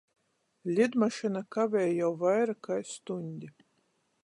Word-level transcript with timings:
Lidmašyna 0.75 1.41
kavej 1.57 1.91
jau 1.99 2.11
vaira 2.23 2.57
kai 2.69 2.81
stuņdi. 2.95 3.55